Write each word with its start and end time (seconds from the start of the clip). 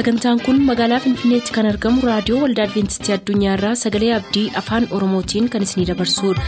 sagantaan 0.00 0.40
kun 0.40 0.58
magaalaa 0.64 1.00
finfinneetti 1.04 1.52
kan 1.52 1.66
argamu 1.70 2.00
raadiyoo 2.08 2.38
waldaa 2.42 2.64
adventistii 2.68 3.12
addunyaarraa 3.16 3.72
sagalee 3.80 4.12
abdii 4.18 4.44
afaan 4.60 4.86
oromootiin 4.96 5.48
kan 5.52 5.62
isinidabarsudha. 5.66 6.44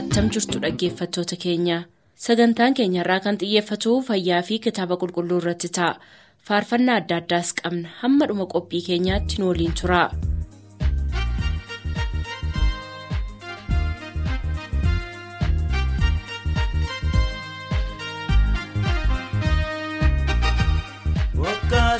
attam 0.00 0.26
jirtu 0.34 0.58
dhaggeeffattoota 0.64 1.36
keenya 1.44 1.78
sagantaan 2.26 2.74
keenyarraa 2.80 3.20
kan 3.26 3.38
xiyyeeffatu 3.42 3.94
fayyaa 4.08 4.42
fi 4.48 4.58
kitaaba 4.66 4.96
qulqulluu 5.04 5.38
irratti 5.42 5.68
ta'a 5.78 5.94
faarfannaa 6.50 6.98
adda 7.02 7.16
addaas 7.22 7.54
qabna 7.62 7.88
hamma 8.02 8.26
dhuma 8.32 8.46
qophii 8.56 8.82
keenyaatti 8.90 9.38
nu 9.38 9.48
waliin 9.52 9.74
tura. 9.82 10.02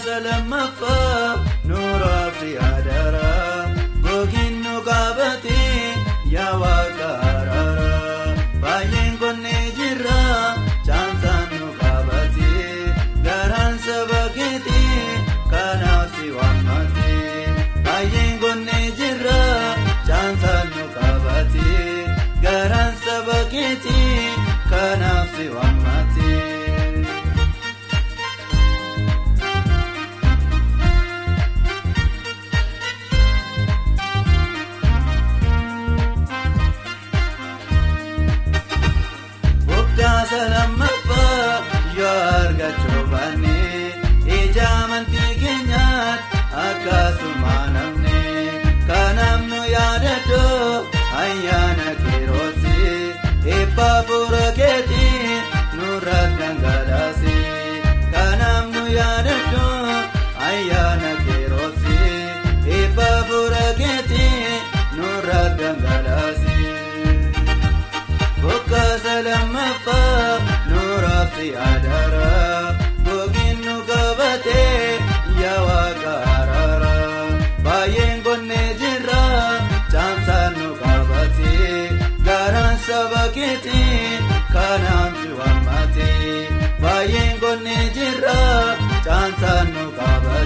Waggaa 0.01 0.21
lammaffaa 0.25 1.45
nuuraaf 1.69 2.37
si 2.41 2.51
adaara 2.69 3.31
gogiin 4.05 4.55
nu 4.65 4.75
qabatee 4.87 5.93
yaa 6.35 6.55
waaqa 6.63 7.09
araara 7.31 7.91
baay'een 8.63 9.19
konnee 9.23 9.65
jirra 9.79 10.17
caamsaan 10.87 11.45
nu 11.59 11.69
qabatee 11.81 12.95
garaan 13.27 13.77
saba 13.87 14.23
keetii 14.37 15.05
kanaaf 15.53 16.09
si 16.17 16.27
waammatee 16.39 17.45
baay'een 17.89 18.35
konnee 18.45 18.87
jirra 19.03 19.39
caamsaan 20.09 20.67
nu 20.77 20.85
qabatee 20.97 21.93
garaan 22.47 22.95
saba 23.05 23.39
keetii 23.53 24.33
kanaaf 24.73 25.29
si 25.37 25.49
waammatee. 25.57 25.80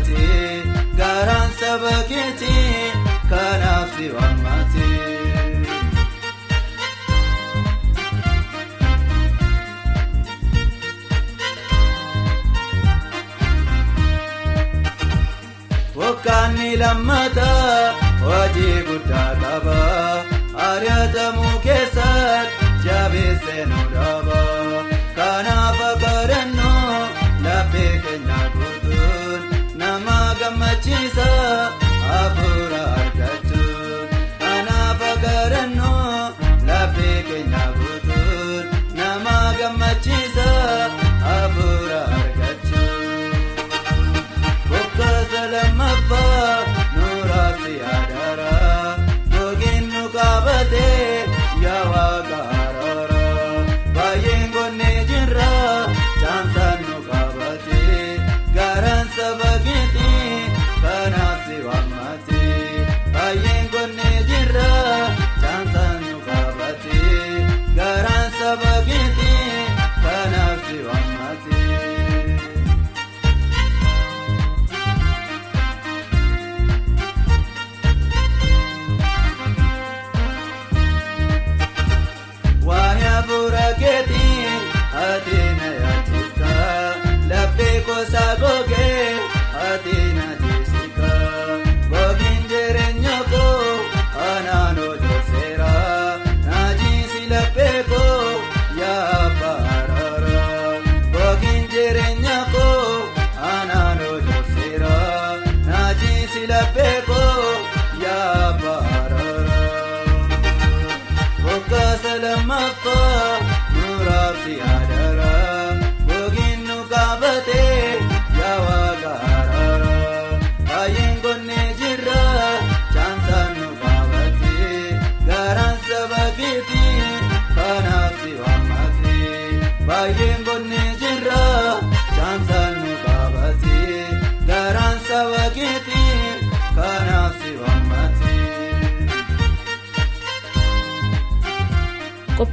Qabatee 0.05 0.63
garaan 0.99 1.51
saba 1.61 1.95
keetii 2.09 2.93
kanaaf 3.31 3.89
si 3.97 4.07
waammatee. 4.15 5.03
Waggaanni 16.01 16.71
lammataa 16.83 17.93
hojii 18.25 18.77
guddaa 18.89 19.31
qaba 19.43 19.77
ari'atamuu 20.69 21.55
keessatti 21.67 22.71
jabeessee 22.87 23.65
nu 23.73 23.81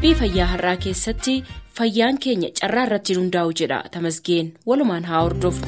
qophii 0.02 0.18
fayyaa 0.20 0.46
har'aa 0.52 0.78
keessatti 0.86 1.34
fayyaan 1.80 2.18
keenya 2.26 2.50
carraa 2.62 2.86
irratti 2.90 3.18
hundaa'u 3.20 3.54
jedha 3.62 3.80
tamasgeen 3.98 4.52
walumaan 4.72 5.06
haa 5.12 5.22
hordofnu. 5.28 5.68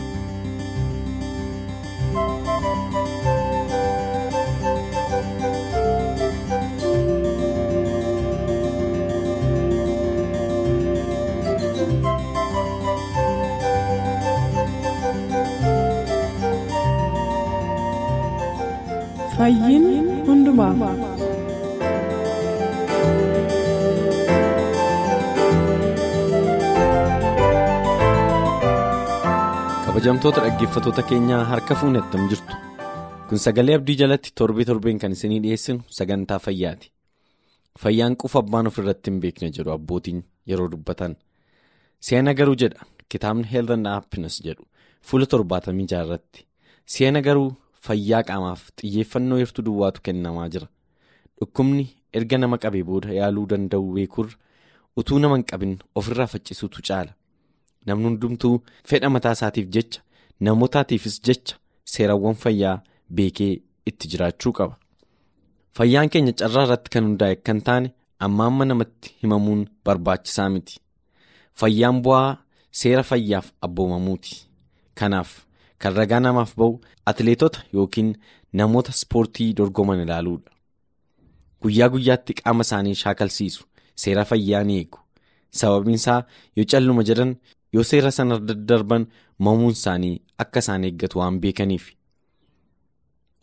fayyiin 19.38 19.86
hundumaaf 20.28 21.13
kabajamtoota 30.04 30.42
dhaggeeffatoota 30.44 31.04
keenyaa 31.10 31.44
harka 31.50 31.76
fuunee 31.80 32.02
attam 32.02 32.24
jirtu. 32.32 32.56
Kun 33.30 33.38
sagalee 33.40 33.76
abdii 33.80 33.96
jalatti 34.02 34.32
torbee 34.36 34.66
torbeen 34.70 35.00
kan 35.00 35.12
isinii 35.16 35.40
dhiyeessinu 35.44 35.84
sagantaa 35.98 36.40
fayyaati. 36.40 36.92
Fayyaan 37.80 38.16
qufa 38.24 38.40
abbaan 38.40 38.68
of 38.68 38.78
irratti 38.84 39.12
hin 39.12 39.22
beekne 39.24 39.50
jedhu 39.58 39.72
abbootiin 39.76 40.20
yeroo 40.52 40.68
dubbatan. 40.74 41.16
Seena 42.00 42.34
garuu 42.34 42.56
jedha 42.66 42.84
kitaabni 43.10 43.48
health 43.54 43.72
and 43.78 43.88
happiness 43.88 44.42
jedhu 44.50 44.68
fuula 45.02 45.26
torbaatamii 45.36 45.88
jaarratti 45.96 46.46
seena 46.98 47.22
garuu 47.22 47.48
fayyaa 47.88 48.24
qaamaaf 48.34 48.68
xiyyeeffannoo 48.82 49.38
hirtuu 49.46 49.66
duwwaatu 49.72 50.02
kennamaa 50.10 50.50
jira. 50.50 50.68
Dhukkubni 51.40 51.88
erga 52.14 52.38
nama 52.38 52.58
qabee 52.58 52.84
booda 52.84 53.14
yaaluu 53.22 53.48
danda'u 53.56 53.94
beekurra 53.94 54.36
utuu 54.98 55.20
nama 55.20 55.36
hin 55.40 55.46
qabin 55.54 55.78
ofirraa 55.96 56.28
faccisuutu 56.38 56.82
caala. 56.92 57.14
Namni 57.86 58.06
hundumtuu 58.10 58.56
fedha 58.90 59.10
mataa 59.16 59.32
isaatiif 59.38 59.68
jecha 59.76 60.02
namootaatiifis 60.48 61.18
jecha 61.28 61.56
seerawwan 61.94 62.36
fayyaa 62.44 62.78
beekee 63.16 63.54
itti 63.90 64.08
jiraachuu 64.12 64.54
qaba. 64.60 64.76
Fayyaan 65.78 66.10
keenya 66.14 66.34
carraa 66.40 66.64
irratti 66.68 66.90
kan 66.94 67.04
hundaa'e 67.08 67.36
kan 67.48 67.60
taane 67.68 67.90
amma 68.26 68.46
amma 68.50 68.66
namatti 68.66 69.16
himamuun 69.24 69.62
barbaachisaa 69.86 70.50
miti. 70.54 70.80
Fayyaan 71.60 72.02
bu'aa 72.06 72.38
seera 72.82 73.04
fayyaaf 73.10 73.48
abboomamuuti. 73.68 74.34
Kanaaf 75.00 75.32
kan 75.82 75.94
ragaa 76.00 76.20
namaaf 76.26 76.52
ba'u 76.60 76.74
atileetota 77.10 77.60
yookiin 77.74 78.12
namoota 78.60 78.92
ispoortii 78.98 79.54
dorgoman 79.58 80.00
ilaaluudha. 80.06 80.52
Guyyaa 81.62 81.90
guyyaatti 81.94 82.34
qaama 82.40 82.62
isaanii 82.68 82.96
shaakalsiisu 83.04 83.64
seera 84.04 84.26
fayyaa 84.32 84.64
ni 84.64 84.78
eegu. 84.82 85.00
Sababiin 85.60 85.96
isaa 86.02 86.22
yoo 86.58 86.66
calluma 86.72 87.04
jedhan 87.10 87.36
yoo 87.74 87.84
seera 87.90 88.12
sana 88.12 88.40
daddarban 88.48 89.06
mamuun 89.40 89.72
isaanii 89.78 90.22
akka 90.44 90.60
isaan 90.64 90.84
eeggatu 90.90 91.20
waan 91.20 91.40
beekaniif. 91.44 91.86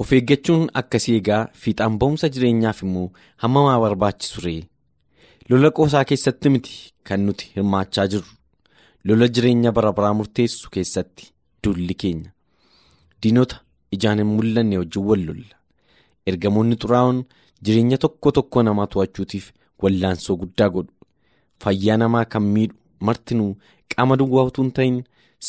Of 0.01 0.13
eeggachuun 0.17 0.69
akkasii 0.81 1.17
egaa 1.21 1.43
fiixaan 1.63 1.99
ba'umsa 2.01 2.29
jireenyaaf 2.35 2.83
immoo 2.87 3.09
hammamaa 3.43 3.81
barbaachisu 3.85 4.41
ree. 4.45 4.63
Lola 5.49 5.71
qoosaa 5.77 6.05
keessatti 6.11 6.49
miti 6.55 6.75
kan 7.07 7.21
nuti 7.27 7.51
hirmaachaa 7.55 8.07
jirru. 8.13 8.31
Lola 9.05 9.29
jireenya 9.35 9.73
bara 9.77 9.93
baraa 9.97 10.15
murteessu 10.19 10.71
keessatti 10.75 11.31
dulli 11.65 11.95
keenya. 12.03 12.31
Diinota 13.23 13.61
ijaan 13.95 14.19
hin 14.23 14.27
mul'anne 14.37 14.79
wajjin 14.83 15.05
wal 15.11 15.23
lolla. 15.29 15.57
Ergamoonni 16.29 16.77
xuraa'oon 16.83 17.19
jireenya 17.65 17.99
tokko 18.05 18.33
tokko 18.39 18.63
namaa 18.63 18.87
to'achuutiif 18.95 19.53
wallaansoo 19.83 20.37
guddaa 20.43 20.69
godhu. 20.75 20.93
Fayyaa 21.63 21.97
namaa 22.03 22.25
kan 22.33 22.43
miidhu 22.55 22.77
martinuu 23.09 23.53
qaama 23.95 24.17
duwwaa 24.21 24.45
utuu 24.51 24.63
hin 24.65 24.73
ta'in 24.79 24.99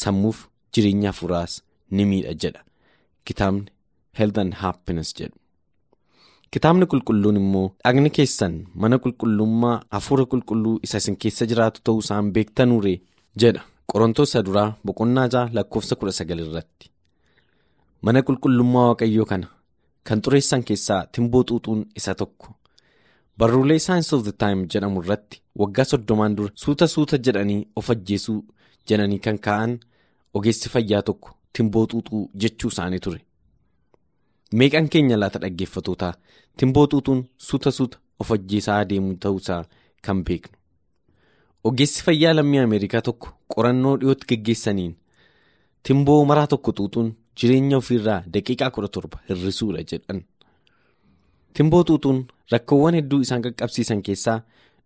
sammuuf 0.01 0.37
jireenya 0.73 1.09
hafuuraas 1.11 1.53
ni 1.91 2.05
miidha 2.09 2.33
jedha 2.43 2.61
kitaabni 3.25 3.65
health 4.19 4.37
and 4.43 4.53
happiness 4.63 5.15
jedhu. 5.19 5.35
Kitaabni 6.51 6.85
qulqulluun 6.91 7.37
immoo 7.41 7.67
dhagni 7.83 8.09
keessan 8.17 8.55
mana 8.83 8.97
qulqullummaa 9.03 9.75
hafuura 9.95 10.25
qulqulluu 10.31 10.79
isa 10.87 10.97
isin 11.03 11.15
keessa 11.25 11.45
jiraatu 11.51 11.81
ta'uu 11.85 11.99
isaan 12.05 12.31
beektanuure 12.35 12.93
jedha 13.43 13.61
qorontoota 13.93 14.41
duraa 14.47 14.69
boqonnaa 14.85 15.27
jaha 15.33 15.49
lakkoofsa 15.55 15.95
kudha 15.99 16.11
sagal 16.17 16.39
irratti. 16.45 16.85
Mana 18.01 18.19
qulqullummaa 18.27 18.87
waaqayyoo 18.89 19.25
kana 19.31 19.47
kan 20.07 20.19
xureessan 20.23 20.63
keessaa 20.67 21.01
timboo 21.13 21.43
xuuxuun 21.49 21.81
isa 21.99 22.15
tokko. 22.21 22.47
Barruulee 23.41 23.79
Science 23.79 24.13
of 24.15 24.23
the 24.23 24.31
Time 24.43 24.67
jedhamu 24.73 25.01
irratti 25.03 25.41
waggaa 25.61 25.85
soddomaan 25.91 26.35
dura 26.37 26.51
suuta 26.63 26.87
suuta 26.93 27.17
jedhanii 27.27 27.61
of 27.75 27.89
ajjeesuu 27.93 28.35
jedhanii 28.89 29.19
kan 29.27 29.37
kaa'an 29.47 29.73
ogeessi 30.39 30.69
fayyaa 30.73 31.01
tokko 31.09 31.29
timboo 31.53 31.85
xuuxuu 31.91 32.21
jechuu 32.43 32.69
isaanii 32.73 32.99
ture. 33.05 33.19
Meeqan 34.59 34.89
keenya 34.95 35.17
laata 35.21 35.39
dhaggeeffatootaa 35.43 36.13
timboo 36.57 36.85
xuuxuun 36.91 37.23
suuta 37.47 37.71
suuta 37.77 37.97
of 38.19 38.31
ajjeesaa 38.35 38.77
adeemuu 38.83 39.15
ta'uusaa 39.25 39.63
kan 40.07 40.23
beeknu. 40.27 40.55
Ogeessi 41.63 42.03
fayyaa 42.05 42.33
lammii 42.35 42.59
Ameerikaa 42.65 43.01
tokko 43.07 43.27
qorannoo 43.55 43.95
dhiyootti 44.03 44.27
geggeessaniin 44.33 44.93
timboo 45.87 46.19
maraa 46.25 46.47
tokko 46.53 46.71
xuuxuun 46.77 47.09
jireenya 47.41 47.77
ofiirraa 47.81 48.19
daqiiqaa 48.33 48.69
kudha 48.75 48.87
torba 48.97 49.17
hir'isuudha 49.29 49.83
jedhan. 49.93 50.21
Timboo 51.53 51.83
xuuxuun 51.89 52.19
rakkoowwan 52.53 52.97
hedduu 52.99 53.21
isaan 53.25 53.43
qaqqabsiisan 53.45 54.01
keessaa 54.07 54.39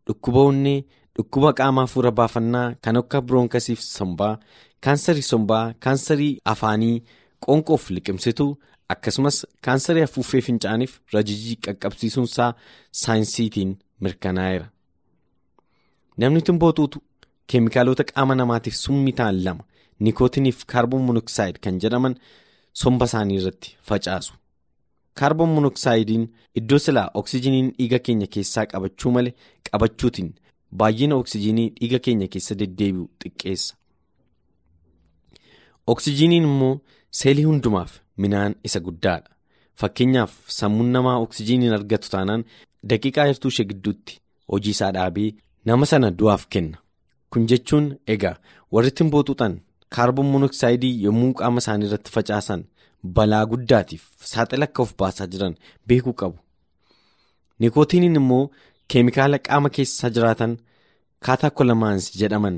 dhukkuba 0.07 0.41
onnee 0.51 0.79
dhukkuba 1.17 1.53
qaama 1.59 1.81
hafuura 1.85 2.11
baafannaa 2.19 2.67
kan 2.83 2.97
akka 3.01 3.21
biroonkasiif 3.27 3.79
sombaa 3.95 4.33
kaansarii 4.87 5.27
sombaa 5.31 5.65
kaansarii 5.85 6.33
afaanii 6.53 6.95
qoonqoof 7.45 7.83
liqimsituu 7.95 8.51
akkasumas 8.93 9.37
kaansarii 9.65 10.05
afuuffee 10.07 10.41
fincaaniif 10.47 10.93
rajijii 11.15 11.57
qaqqabsiisuunsaa 11.65 12.51
saayinsiitiin 13.01 13.71
mirkanaa'eera. 14.03 14.67
Namni 16.21 16.41
timboo 16.47 16.71
xuuxu 16.77 16.99
keemikaalota 17.51 18.03
qaama 18.11 18.35
namaatiif 18.41 18.75
summii 18.85 19.15
ta'an 19.19 19.37
lama 19.45 19.63
nikootiniif 20.05 20.59
kaarboon 20.71 21.03
monoksaayid 21.09 21.57
kan 21.63 21.79
jedhaman 21.83 22.15
somba 22.81 23.05
isaanii 23.09 23.37
irratti 23.41 23.69
facaasu. 23.89 24.33
Kaarboon 25.19 25.49
monoksaayidin 25.57 26.23
iddoo 26.61 26.79
silaa 26.85 27.09
oksijiniin 27.21 27.69
dhiiga 27.77 27.99
keenya 28.07 28.27
keessaa 28.35 28.65
qabachuu 28.71 29.11
malee 29.17 29.33
qabachuutiin 29.69 30.29
baay'ina 30.81 31.15
oksijinii 31.21 31.67
dhiiga 31.79 31.99
keenya 32.07 32.27
keessa 32.33 32.55
deddeebi'u 32.61 33.05
xiqqeessa. 33.23 33.73
Oksijiniin 35.93 36.43
immoo 36.49 36.73
seelii 37.19 37.43
hundumaaf 37.49 37.91
minaan 38.17 38.55
isa 38.67 38.79
guddaadha. 38.85 39.29
Fakkeenyaaf 39.79 40.33
sammuun 40.57 40.91
namaa 40.95 41.17
oksijiniin 41.25 41.73
argatu 41.77 42.09
taanaan 42.13 42.45
daqiiqaa 42.89 43.25
hirtuu 43.29 43.49
ishee 43.53 43.65
gidduutti 43.71 44.19
hojii 44.51 44.71
isaa 44.77 44.91
dhaabee 44.97 45.29
nama 45.65 45.85
sana 45.91 46.11
du'aaf 46.19 46.45
kenna. 46.49 46.77
Kun 47.29 47.47
jechuun 47.51 47.87
egaa 48.15 48.35
warri 48.71 48.91
timboo 48.91 49.23
xuuxan 49.27 49.59
kaarboon 49.95 50.27
monoksaayidii 50.35 50.93
yommuu 51.05 51.33
qaama 51.39 51.59
isaanii 51.63 51.87
irratti 51.89 52.11
facaasan. 52.15 52.63
Balaa 53.17 53.45
guddaatiif 53.51 54.03
saaxila 54.31 54.65
akka 54.69 54.81
of 54.83 54.91
baasaa 54.99 55.27
jiran 55.33 55.55
beekuu 55.87 56.13
qabu. 56.21 56.37
Nikootiniin 57.59 58.15
immoo 58.21 58.43
keemikaala 58.91 59.37
qaama 59.47 59.69
keessa 59.75 60.09
jiraatan 60.15 60.53
kaataakolamaansi 61.25 62.19
jedhaman 62.21 62.57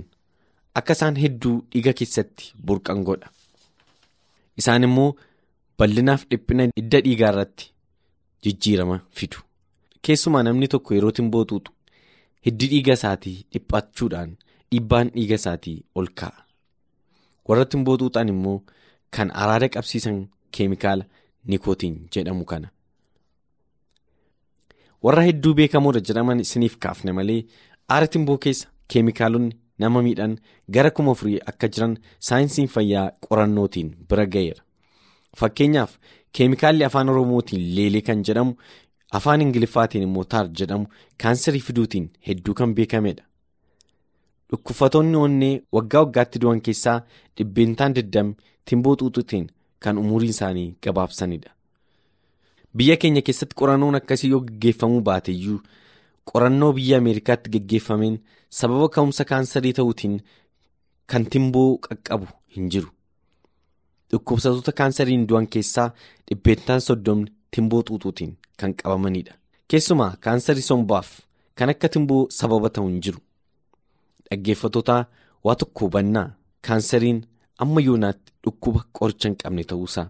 akka 0.81 0.93
isaan 0.97 1.15
hedduu 1.23 1.55
dhiiga 1.71 1.93
keessatti 1.99 2.51
burqan 2.65 3.03
godha. 3.07 3.29
Isaan 4.59 4.83
immoo 4.87 5.09
bal'inaaf 5.79 6.21
dhiphina 6.29 6.63
hidda 6.77 6.99
dhiigaa 7.05 7.31
irratti 7.33 7.65
jijjiirama 8.43 8.97
fidu. 9.19 9.37
Keessumaa 10.05 10.43
namni 10.47 10.67
tokko 10.73 10.93
yeroo 10.97 11.11
timboo 11.19 11.43
xuuxu 11.51 11.71
hiddi 12.45 12.65
dhiiga 12.73 12.93
isaatii 12.99 13.37
dhiphachuudhaan 13.53 14.31
dhiibbaan 14.71 15.07
dhiiga 15.15 15.35
isaatii 15.41 15.77
ol 15.95 16.07
ka'a. 16.19 16.39
Warra 17.47 17.65
timboo 17.71 17.97
xuuxan 18.01 18.29
immoo 18.33 18.57
kan 19.15 19.29
araada 19.43 19.67
qabsiisan 19.75 20.17
keemikaala 20.59 21.05
nikootiin 21.53 21.95
jedhamu 22.15 22.45
kana. 22.51 22.69
Warra 25.03 25.23
hedduu 25.27 25.53
beekamoodha 25.59 26.01
jedhaman 26.09 26.39
isiniif 26.45 26.77
kaafne 26.85 27.11
malee 27.19 27.41
aara 27.95 28.07
timboo 28.15 28.37
keessa 28.45 28.67
keemikaalonni 28.93 29.55
nama 29.83 30.01
miidhan 30.07 30.33
gara 30.77 30.91
kuma 30.99 31.11
afurii 31.17 31.39
akka 31.51 31.67
jiran 31.75 31.93
saayinsiin 32.29 32.67
fayyaa 32.75 33.05
qorannootiin 33.27 33.91
bira 34.09 34.25
ga'eera. 34.35 34.61
Fakkeenyaaf 35.39 35.91
keemikaalli 36.39 36.83
afaan 36.89 37.09
oromootiin 37.13 37.63
leelee 37.75 38.01
kan 38.09 38.23
jedhamu 38.29 38.53
afaan 39.19 39.41
ingiliffaatiin 39.45 40.03
immoo 40.07 40.23
taar 40.33 40.47
jedhamu 40.61 40.85
kaansarii 41.23 41.61
fiduutiin 41.67 42.09
hedduu 42.27 42.53
kan 42.61 42.73
beekamedha. 42.79 43.23
Dhukkubsattoonni 44.49 45.17
onnee 45.25 45.53
waggaa 45.75 46.01
waggaatti 46.05 46.39
du'an 46.41 46.61
keessaa 46.69 46.97
dhibbeentaan 47.37 47.93
20 48.01 48.33
timboo 48.71 48.95
xuuxuutiin 49.01 49.47
kan 49.79 49.97
umuriin 49.97 50.29
isaanii 50.35 50.75
gabaabsanidha. 50.83 51.49
Biyya 52.77 52.95
keenya 53.01 53.21
keessatti 53.27 53.55
qorannoon 53.59 53.95
akkasii 53.99 54.29
yoo 54.33 54.39
gaggeeffamuu 54.47 55.01
baateyyuu 55.09 55.59
qorannoo 56.31 56.73
biyya 56.77 56.97
Ameerikaatti 57.01 57.49
gaggeeffameen 57.55 58.17
sababa 58.59 58.89
ka'umsa 58.95 59.25
kaansarii 59.31 59.73
ta'uutiin 59.79 60.19
kan 61.13 61.25
timboo 61.35 61.69
qaqqabu 61.87 62.27
hin 62.55 62.69
jiru. 62.73 62.89
Dhukkubsattoota 64.11 64.71
kaansariin 64.79 65.27
du'an 65.29 65.47
keessaa 65.53 65.87
dhibbeentaan 66.27 66.81
soddomni 66.87 67.31
timboo 67.51 67.81
xuuxuutiin 67.87 68.35
kan 68.59 68.73
qabamanidha. 68.81 69.33
Keessumaa 69.69 70.11
kaansarii 70.25 70.61
sombaaf 70.69 71.09
kan 71.55 71.69
akka 71.73 71.89
timboo 71.95 72.21
sababa 72.39 72.69
ta'u 72.69 72.87
hin 72.89 73.01
jiru. 73.07 73.19
Dhaggeeffattoota 74.29 74.95
waa 75.45 75.55
tokko 75.55 75.85
hubannaa 75.85 76.27
kaansariin 76.67 77.19
amma 77.65 77.81
yoonaatti 77.87 78.31
dhukkuba 78.43 78.81
qoricha 78.99 79.29
hin 79.29 79.37
qabne 79.43 79.63
ta'uusaa. 79.71 80.07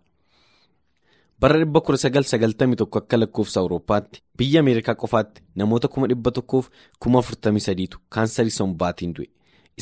Bara 1.39 1.60
1991 1.63 2.88
akka 3.00 3.18
lakkoofsa 3.20 3.60
Awurooppaatti 3.62 4.22
biyya 4.38 4.60
Ameerikaa 4.66 4.96
qofaatti 5.04 5.42
namoota 5.62 5.88
1,143tu 5.98 7.98
kaansarii 8.10 8.56
sombaatiin 8.60 9.13
du'e. 9.18 9.27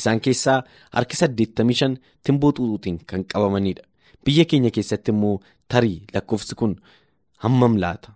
isaan 0.00 0.18
keessaa 0.24 0.56
harki 0.94 1.16
85 1.16 1.96
timboo 2.28 2.50
xuuxuutiin 2.56 2.96
kan 3.10 3.22
qabamanidha 3.32 3.82
biyya 4.24 4.44
keenya 4.50 4.70
keessatti 4.78 5.10
immoo 5.14 5.36
tarii 5.74 5.94
lakkoofsi 6.14 6.54
kun 6.62 6.74
hammam 7.44 7.76
laata 7.84 8.12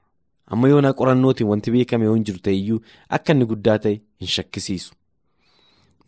amma 0.56 0.68
yoonaa 0.72 0.92
qorannootiin 0.98 1.48
wanti 1.52 1.70
beekame 1.76 2.04
yoo 2.08 2.14
hin 2.18 2.24
jiru 2.30 2.38
ta'eyyuu 2.48 2.80
akka 3.18 3.32
inni 3.36 3.46
guddaa 3.52 3.78
ta'e 3.86 3.94
hin 4.20 4.28
shakkisiisu. 4.34 4.92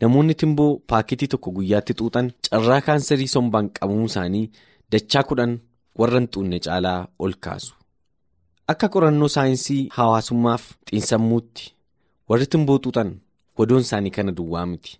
Namoonni 0.01 0.33
timboo 0.41 0.71
paaketii 0.91 1.27
tokko 1.33 1.51
guyyaatti 1.57 1.93
xuuxan 1.99 2.27
carraa 2.49 2.81
kaansarii 2.87 3.27
sombaan 3.35 3.69
qabamuu 3.77 4.09
isaanii 4.11 4.45
dachaa 4.91 5.23
kudhan 5.29 5.53
warra 5.99 6.19
hin 6.19 6.27
xuunne 6.33 6.59
caalaa 6.65 6.99
ol 7.19 7.33
kaasu. 7.47 7.73
Akka 8.71 8.87
qorannoo 8.95 9.27
saayinsii 9.35 9.81
hawaasummaaf 9.97 10.63
xiinsammuutti 10.89 11.63
warri 12.29 12.45
timboo 12.55 12.77
xuuxan 12.83 13.09
wadoon 13.59 13.81
isaanii 13.87 14.11
kana 14.17 14.31
duwwaa 14.37 14.65
miti. 14.71 14.99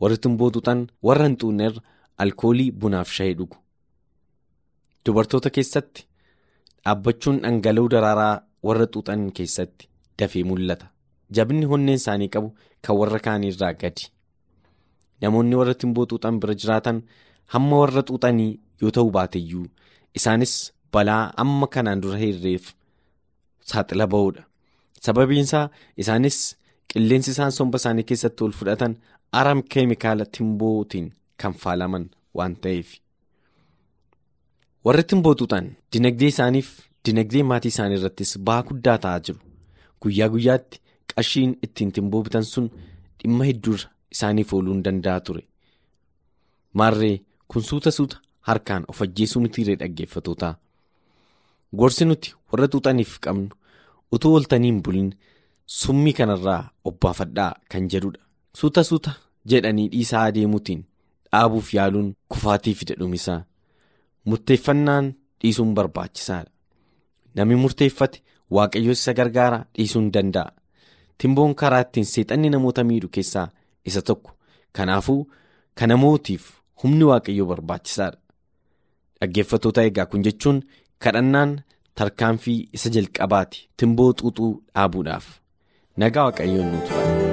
Warri 0.00 0.18
timboo 0.26 0.50
xuuxan 0.56 0.86
warra 1.08 1.26
hin 1.28 1.36
xuunnerra 1.42 1.80
alkoolii 2.24 2.70
bunaaf 2.84 3.10
shayii 3.18 3.34
dhugu. 3.40 3.56
Dubartoota 5.06 5.50
keessatti 5.56 6.06
dhaabbachuun 6.84 7.40
dhangala'uu 7.44 7.88
daraaraa 7.96 8.34
warra 8.68 8.86
xuuxan 8.94 9.28
keessatti 9.40 9.88
dafee 10.18 10.44
mul'ata. 10.52 10.86
Jabinni 11.36 11.66
honneen 11.72 11.98
isaanii 12.00 12.28
qabu 12.34 12.48
kan 12.84 12.96
warra 13.00 13.18
kaaniirraa 13.26 13.72
gadi. 13.82 14.04
Namoonni 15.22 15.54
warra 15.60 15.74
timboo 15.74 16.06
xuuxan 16.10 16.40
bira 16.42 16.54
jiraatan 16.60 17.02
hamma 17.54 17.76
warra 17.82 18.02
xuuxanii 18.08 18.52
yoo 18.82 18.90
ta'u 18.96 19.10
baateyyuu 19.16 19.66
isaanis 20.18 20.54
balaa 20.92 21.22
amma 21.42 21.66
kanaan 21.74 22.00
dura 22.02 22.18
hirreef 22.22 22.64
saaxila 23.72 24.06
ba'uudha. 24.14 24.42
Sababiin 25.04 25.44
isaa 25.48 25.66
isaanis 26.02 26.38
qilleensi 26.92 27.30
isaan 27.34 27.52
somba 27.58 27.76
isaanii 27.82 28.04
keessatti 28.10 28.44
ol 28.44 28.52
fudhatan 28.58 28.96
aram 29.40 29.60
keemikaala 29.74 30.24
timbootiin 30.36 31.06
kan 31.40 31.52
faalaman 31.62 32.04
waan 32.36 32.54
ta'eef. 32.62 32.88
Warri 34.84 35.04
timboo 35.10 35.34
xuuxan 35.40 35.66
dinagdee 35.92 36.30
isaaniif 36.34 36.68
dinagdee 37.06 37.42
maatii 37.50 37.72
isaanii 37.74 37.98
irrattis 38.00 38.32
ba'aa 38.46 38.66
guddaa 38.68 38.98
ta'aa 39.04 39.20
jiru. 39.26 39.40
Guyyaa 40.02 40.28
guyyaatti 40.34 40.80
qarshiin 41.14 41.52
ittiin 41.66 41.92
timboo 41.92 42.22
bitan 42.26 42.44
sun 42.52 42.66
dhimma 43.22 43.44
hedduurra 43.48 43.88
isaaniif 44.14 44.52
ooluu 44.54 44.74
hin 44.74 44.84
danda'a 44.84 45.20
ture. 45.26 45.42
Maarree 46.74 47.16
kun 47.48 47.62
suuta 47.62 47.90
suuta 47.90 48.16
harkaan 48.48 48.84
of 48.88 49.02
ajjeesuu 49.02 49.42
mitiiree 49.42 49.76
dhaggeeffatootaa. 49.80 50.54
Gorsi 51.78 52.04
nuti 52.04 52.34
warra 52.52 52.68
xuuxaniif 52.72 53.18
qabnu 53.24 53.48
utuu 54.12 54.32
ooltanii 54.34 54.70
hin 54.72 54.82
bulin 54.82 55.10
summii 55.80 56.12
kanarraa 56.18 56.62
obbaafadhaa 56.84 57.52
kan 57.70 57.88
jedhudha. 57.92 58.22
Suuta 58.58 58.82
suuta 58.84 59.10
jedhanii 59.50 59.88
dhiisaa 59.92 60.22
adeemuutiin 60.30 60.80
dhaabuuf 61.32 61.74
yaaluun 61.74 62.14
kufaatii 62.28 62.74
fida 62.80 62.94
dhumisaa. 63.00 63.44
Murteeffannaan 64.24 65.14
dhiisuun 65.42 65.74
barbaachisaadha. 65.74 66.50
Namni 67.34 67.56
murteeffate 67.62 68.22
waaqayyo 68.56 68.92
isa 68.98 69.12
gargaara 69.14 69.58
dhiisuu 69.76 70.00
hin 70.02 70.12
danda'a. 70.16 70.50
Timboon 71.20 71.54
karaa 71.54 71.80
ittiin 71.86 72.04
seexanni 72.12 72.50
namoota 72.50 72.84
miidhu 72.84 73.08
keessaa 73.16 73.48
isa 73.86 74.02
tokko. 74.02 74.30
Kanaafuu 74.72 75.20
kana 75.74 75.96
mootiif 75.96 76.50
humni 76.82 77.04
waaqayyoo 77.10 77.46
barbaachisaadha. 77.52 78.18
Dhaggeeffattoota 79.20 79.82
egaa 79.90 80.06
kun 80.06 80.22
jechuun 80.28 80.62
kadhannaan 81.06 81.56
tarkaanfii 81.94 82.58
isa 82.78 82.88
jalqabaati 82.98 83.68
timboo 83.76 84.12
xuuxuu 84.22 84.52
dhaabuudhaaf. 84.74 85.26
Nagaa 85.96 86.24
waaqayyoon 86.30 86.72
nu 86.72 86.80
tura. 86.88 87.29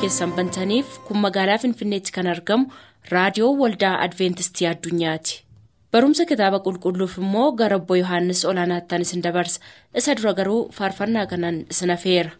Keessan 0.00 0.32
bantaniif 0.36 0.88
kun 1.06 1.18
magaalaa 1.24 1.58
finfinneetti 1.62 2.12
kan 2.16 2.26
argamu 2.34 2.66
raadiyoo 3.12 3.52
waldaa 3.62 3.94
adventistii 4.06 4.66
addunyaati 4.72 5.34
barumsa 5.92 6.24
kitaaba 6.30 6.58
qulqulluuf 6.66 7.14
immoo 7.22 7.48
gara 7.60 7.76
obbo 7.80 7.94
yohaannis 8.02 8.44
olaanaattaan 8.50 9.02
isin 9.06 9.22
dabarsa 9.26 9.60
isa 10.00 10.14
dura 10.18 10.32
garuu 10.40 10.60
faarfannaa 10.78 11.26
kanaan 11.32 11.58
isin 11.70 11.90
afeera. 11.96 12.30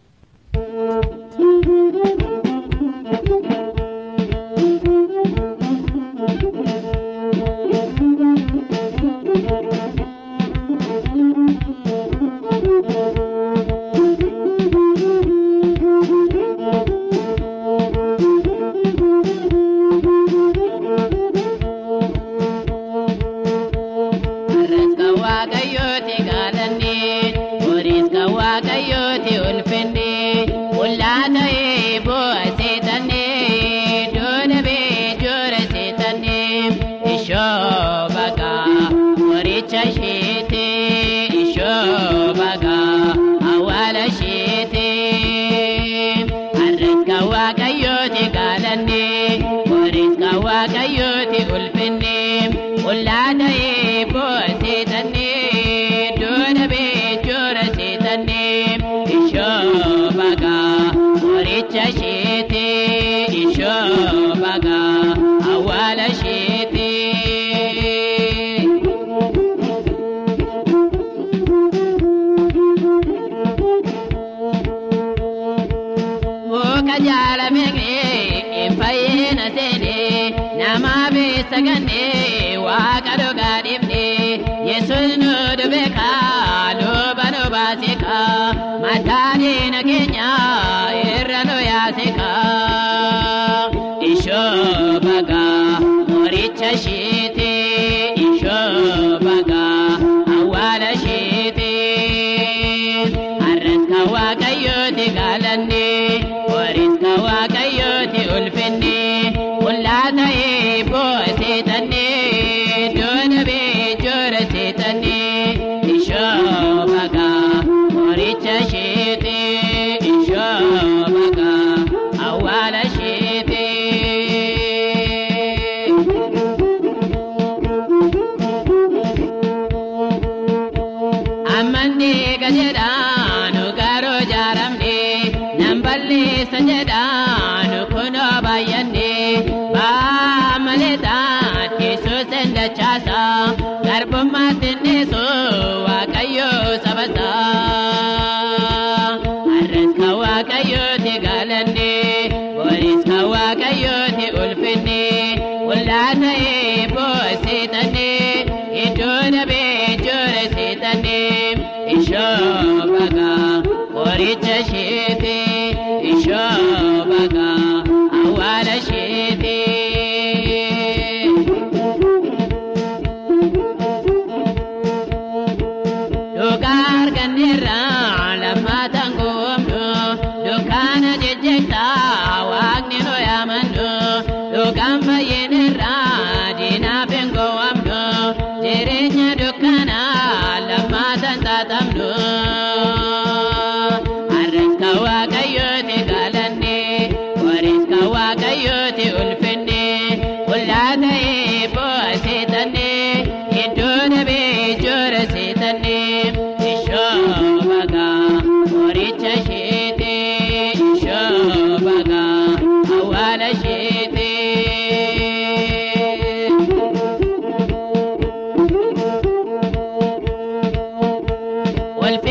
ನೇ 111.96 112.25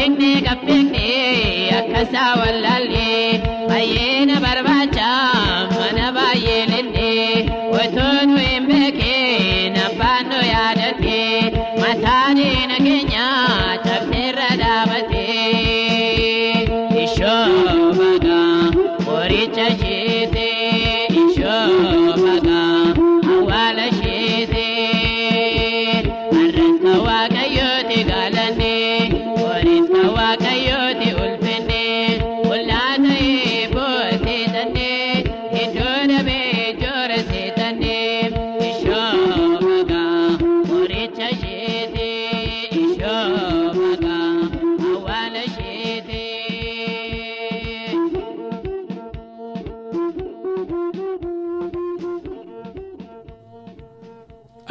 Walfiqnee 0.05 0.41
qabfiqnee 0.47 1.73
akkasaa 1.79 2.31
wallaallee 2.41 3.41
baay'eena 3.69 4.35
barbaacha 4.45 4.54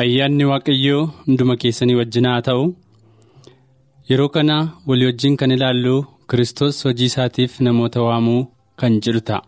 Ayyaanni 0.02 0.44
Waaqayyoo 0.50 1.02
hunduma 1.26 1.54
keessanii 1.62 1.96
wajjin 2.00 2.26
haa 2.30 2.42
ta'u. 2.48 2.64
Yeroo 4.10 4.28
kana 4.36 4.56
walii 4.88 5.06
wajjin 5.10 5.36
kan 5.40 5.50
ilaallu 5.56 5.94
Kiristoos 6.30 6.76
hojii 6.86 7.08
isaatiif 7.12 7.60
namoota 7.66 8.02
waamuu 8.08 8.42
kan 8.80 9.00
jedhu 9.04 9.20
ta'a. 9.28 9.42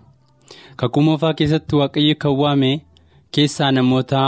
Kakuu 0.81 1.03
moofaa 1.09 1.35
keessatti 1.41 1.77
Waaqayyo 1.81 2.15
kan 2.25 2.35
waame 2.43 2.71
keessaa 3.35 3.71
namoota 3.77 4.23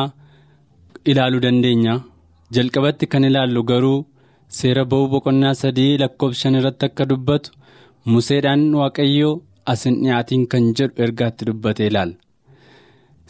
ilaaluu 1.10 1.40
dandeenya. 1.46 1.94
Jalqabatti 2.54 3.06
kan 3.12 3.24
ilaallu 3.30 3.62
garuu 3.70 3.98
seera 4.58 4.84
ba'uu 4.90 5.08
boqonnaa 5.14 5.54
sadii 5.62 5.98
lakkoofsa 6.02 6.40
shan 6.40 6.54
irratti 6.60 6.86
akka 6.90 7.04
dubbatu 7.10 7.50
Museedhaan 8.12 8.62
Waaqayyo 8.80 9.30
asin 9.72 9.94
dhiyaatiin 10.02 10.46
kan 10.52 10.72
jedhu 10.78 11.02
ergaatti 11.04 11.44
dubbate 11.48 11.86
ilaalla. 11.90 12.16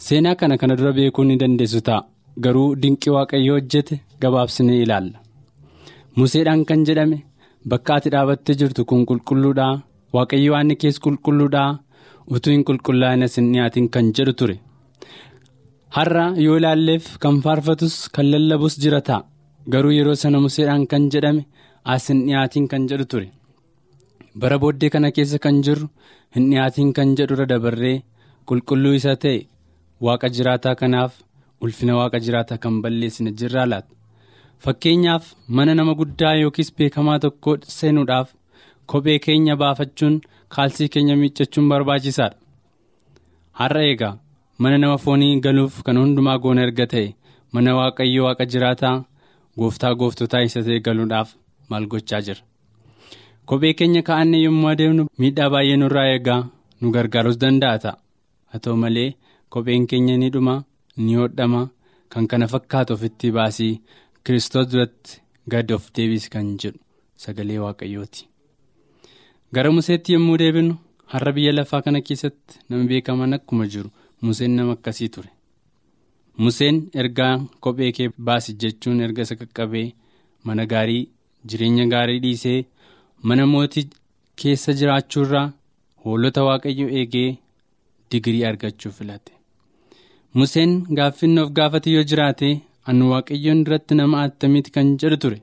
Seenaa 0.05 0.35
kana 0.39 0.57
kana 0.57 0.75
dura 0.79 0.91
beekuu 0.97 1.23
ni 1.27 1.35
dandeessu 1.41 1.81
ta'a. 1.87 2.01
Garuu 2.43 2.69
dinqii 2.81 3.11
waaqayyo 3.15 3.53
hojjete 3.57 3.95
gabaabsinee 4.21 4.79
ilaalla. 4.85 5.17
Museedhaan 6.17 6.61
kan 6.69 6.81
jedhame 6.87 7.17
bakka 7.71 7.91
ati 7.97 8.09
dhaabattee 8.13 8.55
jirtu 8.59 8.85
kun 8.89 9.01
qulqulluudhaa 9.09 9.73
waaqayyo 10.15 10.51
waan 10.55 10.71
kees 10.81 10.97
qulqulluudhaa 11.05 11.69
utuu 12.35 12.53
hin 12.55 12.63
qulqullaa'in 12.69 13.23
asin 13.27 13.47
dhiyaatiin 13.53 13.87
kan 13.93 14.11
jedhu 14.17 14.33
ture. 14.39 14.55
Har'a 15.95 16.25
yoo 16.45 16.57
ilaalleef 16.59 17.05
kan 17.23 17.41
faarfatus 17.45 17.95
kan 18.15 18.27
lallabus 18.33 18.75
jira 18.83 19.01
ta'a. 19.09 19.25
Garuu 19.73 19.91
yeroo 19.97 20.15
sana 20.23 20.39
museedhaan 20.45 20.83
kan 20.91 21.03
jedhame 21.13 21.43
asin 21.95 22.19
dhiyaatiin 22.27 22.67
kan 22.71 22.83
jedhu 22.89 23.05
ture. 23.11 23.27
Bara 24.39 24.57
booddee 24.61 24.89
kana 24.93 25.09
keessa 25.15 25.37
kan 25.45 25.57
jirru 25.65 25.87
hin 26.35 26.45
dhiyaatiin 26.51 26.91
kan 26.97 27.15
jedhurra 27.17 27.45
dabarree 27.51 27.97
qulqulluu 28.49 28.93
isa 28.99 29.15
ta'e 29.23 29.39
waaqa 30.05 30.27
jiraataa 30.35 30.75
kanaaf. 30.81 31.11
Ulfina 31.61 31.93
waaqa 31.99 32.19
jiraataa 32.25 32.57
kan 32.63 32.81
balleessine 32.83 33.31
jirraa 33.39 33.65
laata? 33.71 33.93
Fakkeenyaaf 34.63 35.25
mana 35.57 35.75
nama 35.75 35.93
guddaa 35.99 36.33
yookiis 36.41 36.69
beekamaa 36.77 37.19
tokko 37.25 37.51
seenuudhaaf 37.77 38.29
kophee 38.91 39.19
keenya 39.25 39.55
baafachuun 39.61 40.15
kaalsii 40.55 40.89
keenya 40.93 41.15
miiccachuun 41.21 41.69
barbaachisaadha 41.71 42.37
har'a 43.59 43.83
eegaa 43.89 44.13
mana 44.63 44.77
nama 44.83 44.97
foonii 45.03 45.39
galuuf 45.45 45.81
kan 45.85 45.97
hundumaa 46.01 46.37
goona 46.43 46.61
erga 46.67 46.85
ta'e 46.93 47.07
mana 47.53 47.75
waaqayyo 47.79 48.21
waaqa 48.27 48.45
jiraataa 48.53 48.95
gooftaa 49.59 49.93
gooftotaa 50.01 50.41
isa 50.47 50.63
ta'e 50.67 50.79
galuudhaaf 50.87 51.29
maal 51.69 51.85
gochaa 51.91 52.21
jira? 52.27 52.41
Kophee 53.45 53.73
keenya 53.73 54.01
kaa'annee 54.07 54.41
yommuu 54.45 54.69
adeemnu 54.73 55.03
miidhaa 55.19 55.49
baay'ee 55.53 55.77
nurraa 55.81 56.07
eegaa 56.15 56.41
nu 56.81 56.91
gargaarus 56.95 57.37
danda'a 57.43 57.77
ta'a? 57.83 57.95
Haa 58.51 58.59
ta'u 58.63 58.75
malee 58.83 59.09
kopheen 59.49 59.87
keenya 59.87 60.17
ni 60.17 60.29
dhuma. 60.33 60.63
Ni 61.05 61.15
hodhama 61.19 61.61
kan 62.13 62.27
kana 62.31 62.47
fakkaatu 62.53 62.93
ofitti 62.97 63.31
baasii 63.37 63.73
kiristoos 64.23 64.67
duratti 64.71 65.21
gad 65.51 65.71
of 65.75 65.83
deebis 65.95 66.25
kan 66.33 66.47
jedhu 66.61 66.79
sagalee 67.23 67.59
waaqayyooti. 67.65 68.21
gara 69.53 69.71
museetti 69.75 70.13
yommuu 70.15 70.37
deebinu 70.41 70.73
har'a 71.13 71.31
biyya 71.37 71.51
lafaa 71.57 71.81
kana 71.85 72.01
keessatti 72.07 72.59
nama 72.69 72.83
beekaman 72.91 73.33
akkuma 73.37 73.65
jiru 73.73 73.89
museen 74.25 74.51
nama 74.57 74.73
akkasii 74.77 75.09
ture. 75.15 75.29
museen 76.43 76.77
ergaa 77.01 77.33
kophee 77.63 77.91
kee 77.97 78.09
baasi 78.27 78.53
jechuun 78.61 79.01
erga 79.05 79.21
isa 79.27 79.35
qaqqabee 79.41 79.87
mana 80.45 80.65
gaarii 80.73 81.03
jireenya 81.49 81.85
gaarii 81.93 82.19
dhiisee 82.25 82.59
mana 83.27 83.45
mootii 83.53 83.89
keessa 84.41 84.73
jiraachuurraa 84.79 85.47
hoolota 86.05 86.43
waaqayyo 86.47 86.87
eegee 86.99 87.29
digirii 88.11 88.45
argachuu 88.49 88.91
filate. 88.97 89.31
Museen 90.37 90.71
gaaffinni 90.97 91.39
of 91.43 91.49
gaafate 91.57 91.89
yoo 91.95 92.03
jiraate 92.11 92.49
anu 92.89 93.03
waaqayyoon 93.13 93.63
duratti 93.65 93.95
nama 93.99 94.17
attamiiti 94.25 94.71
kan 94.75 94.87
jedhu 95.01 95.17
ture. 95.23 95.39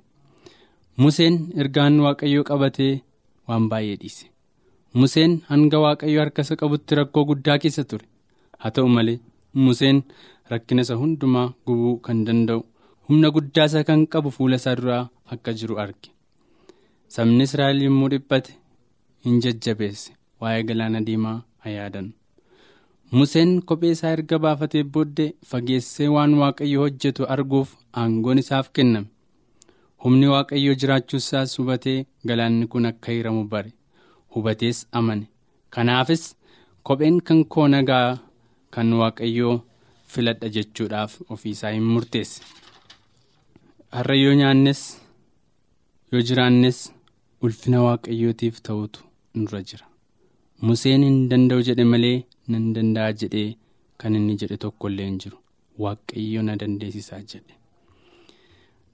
Museen 1.02 1.34
ergaan 1.62 1.94
waaqayyoo 2.06 2.44
qabatee 2.50 2.92
waan 3.48 3.64
baay'ee 3.70 3.96
dhiise. 4.02 4.26
Museen 5.00 5.32
hanga 5.50 5.78
waaqayyoo 5.84 6.22
harka 6.24 6.42
isa 6.46 6.56
qabutti 6.62 6.94
rakkoo 7.00 7.24
guddaa 7.30 7.58
keessa 7.62 7.84
ture. 7.90 8.06
Haa 8.60 8.70
ta'u 8.74 8.88
malee 8.96 9.18
Museen 9.66 9.98
rakkina 10.52 10.82
isa 10.86 10.94
hundumaa 11.00 11.48
gubuu 11.66 11.96
kan 12.06 12.18
danda'u 12.26 12.62
humna 13.08 13.30
guddaa 13.36 13.66
isa 13.70 13.84
kan 13.88 14.06
qabu 14.12 14.30
fuula 14.36 14.56
isaa 14.62 14.76
duraa 14.80 15.02
akka 15.32 15.52
jiru 15.58 15.78
arge. 15.84 16.08
Sabni 17.14 17.42
Israa'el 17.48 17.82
yommuu 17.86 18.08
dhiphate 18.12 18.52
hin 19.24 19.40
jajjabeesse 19.44 20.12
waa'ee 20.40 20.62
galaana 20.68 21.00
diimaa 21.08 21.38
haa 21.64 21.74
yaadannu. 21.78 22.12
Museen 23.12 23.60
kophee 23.68 23.90
isaa 23.94 24.10
erga 24.16 24.38
baafatee 24.44 24.82
booddee 24.94 25.28
fageessee 25.50 26.08
waan 26.14 26.34
waaqayyo 26.40 26.80
hojjetu 26.84 27.26
arguuf 27.34 27.74
aangoon 28.02 28.38
isaaf 28.42 28.70
kenname. 28.78 29.06
Humni 30.04 30.26
waaqayyoo 30.32 30.74
jiraachuu 30.82 31.20
isaas 31.22 31.58
hubatee 31.58 32.06
galaanni 32.28 32.66
kun 32.72 32.86
akka 32.90 33.12
hiramu 33.12 33.44
bare. 33.52 33.72
Hubatees 34.34 34.86
amane. 34.92 35.26
Kanaafis 35.70 36.24
kopheen 36.82 37.20
kan 37.22 37.44
koo 37.44 37.68
nagaa 37.68 38.18
kan 38.70 38.92
waaqayyoo 39.00 39.56
filadha 40.12 40.48
jechuudhaaf 40.58 41.18
ofiisaa 41.30 41.70
hin 41.76 41.82
murteesse. 41.94 42.42
Har'a 43.96 44.14
yoo 44.24 44.34
nyaannes 44.34 44.80
yoo 46.12 46.22
jiraannes 46.30 46.78
ulfina 47.42 47.82
waaqayyootiif 47.86 48.60
ta'utu 48.62 49.00
nurra 49.34 49.62
jira. 49.62 49.86
Museen 50.62 51.02
hin 51.04 51.18
danda'u 51.30 51.62
jedhe 51.68 51.84
malee 51.92 52.18
nan 52.52 52.72
danda'a 52.76 53.12
jedhee 53.22 53.48
kan 54.02 54.14
inni 54.18 54.36
jedhe 54.42 54.56
tokko 54.64 54.88
illee 54.92 55.06
hin 55.10 55.18
jiru. 55.24 55.38
waaqayyo 55.84 56.42
na 56.44 56.52
dandeessisaa 56.60 57.18
jedhe. 57.30 57.54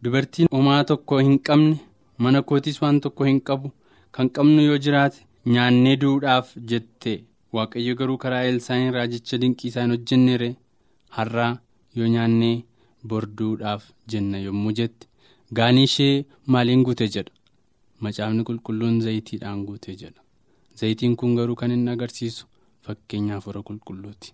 Dubartiin 0.03 0.49
homaa 0.55 0.85
tokko 0.91 1.19
hin 1.27 1.37
qabne 1.49 1.77
mana 2.25 2.41
kootis 2.49 2.81
waan 2.83 2.99
tokko 3.05 3.25
hin 3.29 3.39
qabu 3.51 3.71
kan 4.19 4.31
qabnu 4.39 4.63
yoo 4.69 4.79
jiraate 4.87 5.21
nyaannee 5.57 5.97
duudhaaf 6.05 6.51
jette. 6.73 7.13
Waaqayyo 7.57 7.95
garuu 8.01 8.19
karaa 8.25 8.43
Elsaa'iin 8.51 8.93
raajicha 8.97 9.39
dinqii 9.43 9.69
isaan 9.71 9.91
hojjenneere 9.95 10.49
har'aa 11.19 11.53
yoo 12.01 12.09
nyaannee 12.17 12.57
borduudhaaf 13.13 13.87
jenna 14.15 14.39
yommuu 14.47 14.73
jette. 14.81 15.07
Gaanii 15.57 15.85
ishee 15.91 16.25
maaliin 16.47 16.83
guute 16.89 17.09
jedha? 17.15 17.33
Macaafni 18.01 18.45
qulqulluun 18.51 19.01
zayitiidhaan 19.07 19.65
guute 19.71 19.95
jedha 20.03 20.21
zayitiin 20.81 21.17
kun 21.17 21.35
garuu 21.37 21.55
kan 21.61 21.71
inni 21.77 21.91
agarsiisu 21.91 22.47
fakkeenya 22.87 23.35
hafuura 23.35 23.63
qulqulluuti. 23.69 24.33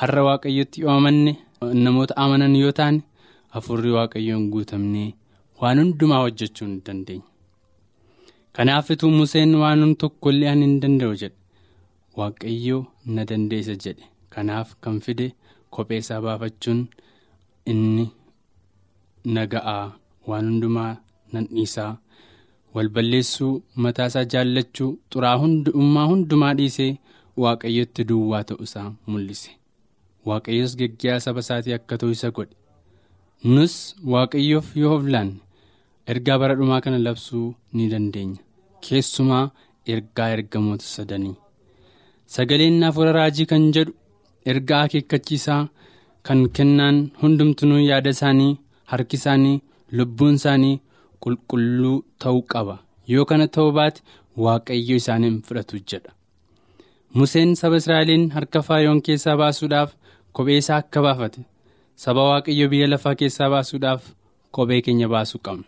Har'a 0.00 0.22
waaqayyotti 0.28 0.80
yoo 0.82 0.90
amanne 0.98 1.32
namoota 1.84 2.16
amanan 2.24 2.56
yoo 2.56 2.72
taane 2.78 3.02
hafuurri 3.54 3.90
waaqayyoon 3.98 4.48
guutamnee 4.52 5.10
waan 5.60 5.78
hundumaa 5.82 6.20
hojjechuu 6.24 6.66
hin 6.66 6.80
dandeenya. 6.86 7.24
Kanaafituu 8.52 9.10
Museen 9.10 9.54
waan 9.62 9.96
tokkollee 9.96 10.48
ani 10.52 10.64
hin 10.66 10.80
danda'u 10.82 11.14
jedhe 11.20 11.36
waaqayyo 12.16 12.78
na 13.06 13.24
dandeessa 13.30 13.74
jedhe. 13.84 14.04
Kanaaf 14.34 14.74
kan 14.80 15.00
fide 15.00 15.26
kophee 15.70 15.98
isaa 16.02 16.20
baafachuun 16.24 16.80
inni 17.66 18.04
na 19.24 19.46
ga'aa 19.46 19.92
waan 20.28 20.46
hundumaa 20.50 20.92
nan 21.32 21.46
dhiisaa 21.54 21.90
wal 22.74 22.88
balleessuu 22.94 23.52
mataa 23.86 24.06
isaa 24.12 24.24
jaallachuu 24.34 24.90
xuraa 25.12 25.36
hundummaa 25.42 26.06
hundumaa 26.12 26.54
dhiisee 26.60 26.90
waaqayyotti 27.42 28.04
duwwaa 28.10 28.42
ta'uu 28.48 28.64
isaa 28.68 28.88
mul'ise. 29.10 29.50
Waaqayyos 30.28 30.76
geggeessaa 30.80 31.24
saba 31.26 31.40
isaatii 31.46 31.74
akka 31.78 31.98
ta'u 32.02 32.10
isa 32.16 32.30
godhe. 32.36 32.54
Nus 33.54 33.74
waaqayyoof 34.14 34.68
yoo 34.82 34.94
of 34.96 35.04
laanne. 35.14 35.36
Ergaa 36.12 36.38
bara 36.42 36.54
dhumaa 36.58 36.80
kana 36.84 36.98
labsuu 37.06 37.46
ni 37.74 37.88
dandeenya. 37.92 38.40
keessumaa 38.84 39.44
ergaa 39.94 40.28
ergamoota 40.36 40.84
sadanii. 40.94 41.34
Sagaleen 42.34 42.82
hafuura 42.86 43.12
raajii 43.18 43.46
kan 43.50 43.64
jedhu 43.74 43.92
ergaa 44.52 44.80
akeekkachiisaa 44.86 45.60
kan 46.28 46.40
kennaan 46.56 46.98
hundumtuu 47.20 47.78
yaada 47.90 48.10
isaanii 48.16 48.56
harki 48.92 49.16
isaanii 49.20 49.60
lubbuun 49.98 50.34
isaanii 50.40 50.80
qulqulluu 51.22 51.96
ta'uu 52.22 52.42
qaba. 52.52 52.76
Yoo 53.12 53.24
kana 53.30 53.46
ta'uu 53.56 53.72
baate 53.78 54.00
waaqayyo 54.44 54.96
isaaniin 55.02 55.36
fudhatu 55.46 55.76
jedha. 55.90 56.12
Museen 57.18 57.54
saba 57.60 57.76
israa'eliin 57.82 58.24
harka 58.36 58.62
faayoon 58.68 59.00
keessaa 59.06 59.36
baasuudhaaf 59.42 59.90
kophee 60.36 60.58
isaa 60.62 60.78
akka 60.82 61.02
baafate 61.06 61.40
saba 62.04 62.22
waaqayyo 62.30 62.66
biyya 62.72 62.86
lafaa 62.92 63.14
keessaa 63.20 63.50
baasuudhaaf 63.54 64.02
kophee 64.56 64.80
keenya 64.86 65.08
baasuu 65.14 65.40
qabna. 65.46 65.66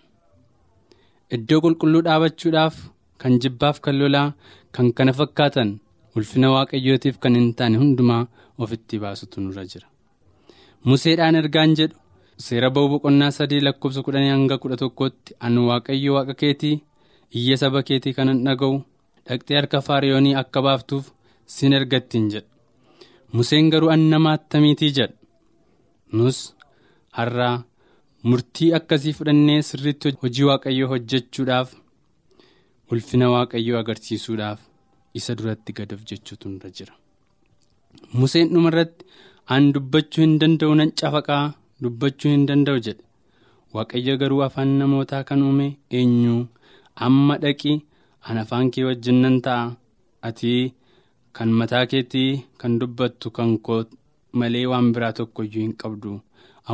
Iddoo 1.34 1.60
qulqulluu 1.64 2.02
dhaabachuudhaaf. 2.08 2.76
kan 3.22 3.34
jibbaaf 3.42 3.76
kan 3.84 3.94
lolaa 4.00 4.28
kan 4.74 4.86
kana 4.96 5.12
fakkaatan 5.18 5.68
ulfina 6.16 6.48
waaqayyootiif 6.54 7.16
kan 7.22 7.34
hin 7.38 7.46
taane 7.58 7.76
hundumaa 7.82 8.22
ofitti 8.64 8.98
baasutu 9.04 9.40
nurra 9.44 9.62
jira. 9.70 9.86
Museedhaan 10.88 11.36
ergaan 11.40 11.72
jedhu 11.78 11.96
seera 12.46 12.70
ba'uu 12.74 12.88
boqonnaa 12.92 13.30
sadii 13.38 13.60
lakkoofsa 13.66 14.02
kudhanii 14.06 14.30
hanga 14.34 14.58
kudha 14.62 14.76
tokkotti 14.82 15.34
ani 15.46 15.60
waaqayyo 15.68 16.14
waaqa 16.16 16.34
keetii 16.42 16.76
iyya 17.38 17.56
saba 17.62 17.82
keetii 17.88 18.12
kanan 18.18 18.40
dhaga'u 18.46 18.76
dhaqxee 19.28 19.56
harka 19.58 19.80
faariyoonii 19.88 20.34
akka 20.42 20.62
baaftuuf 20.66 21.10
sin 21.54 21.72
ergattiin 21.78 22.26
jedha. 22.32 22.48
Museen 23.34 23.70
garuu 23.72 23.90
an 23.94 24.00
nama 24.10 24.32
attamiitii 24.38 24.90
jedha. 24.96 25.14
Nus 26.16 26.38
har'aa 27.18 27.54
murtii 28.28 28.72
akkasii 28.78 29.12
fudhannee 29.18 29.62
sirriitti 29.68 30.14
hojii 30.22 30.44
waaqayyoo 30.50 30.88
hojjechuudhaaf. 30.92 31.70
ulfina 32.92 33.26
waaqayyoo 33.34 33.78
agarsiisuudhaaf 33.82 34.60
isa 35.18 35.34
duratti 35.38 35.72
gad 35.76 35.92
of 35.94 36.00
jechuutu 36.08 36.48
nurra 36.50 36.70
jira. 36.76 36.94
Museen 38.18 38.48
dhumarratti 38.54 39.04
an 39.54 39.64
dubbachuu 39.74 40.22
hin 40.24 40.34
danda'u 40.40 40.74
nan 40.80 40.90
cafaqaa 41.00 41.44
dubbachuu 41.82 42.30
hin 42.34 42.46
danda'u 42.48 42.80
jedhe. 42.86 43.02
Waaqayyo 43.74 44.14
garuu 44.22 44.42
afaan 44.46 44.68
namootaa 44.80 45.22
kan 45.28 45.42
uume 45.46 45.66
eenyu 45.98 46.36
amma 47.06 47.38
dhaqi 47.44 47.72
an 48.28 48.38
afaan 48.42 48.70
kee 48.74 48.84
wajjin 48.88 49.18
nan 49.24 49.36
ta'a. 49.46 49.64
Ati 50.28 50.52
kan 51.36 51.50
mataa 51.60 51.84
keetii 51.92 52.30
kan 52.60 52.78
dubbattu 52.80 53.30
kan 53.38 53.50
koo 53.66 53.80
malee 54.38 54.66
waan 54.72 54.92
biraa 54.94 55.12
tokkoyyuu 55.18 55.62
hin 55.66 55.74
qabdu. 55.82 56.20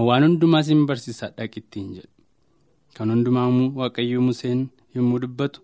Waan 0.09 0.23
hundumaa 0.27 0.63
sin 0.69 0.87
barsiisa 0.89 1.31
dhaqittiin 1.37 1.89
jedhe. 1.97 2.09
Kan 2.97 3.11
hundumaa 3.15 3.49
waaqayyo 3.81 4.21
museen 4.29 4.61
yommuu 4.95 5.19
dubbatu. 5.27 5.61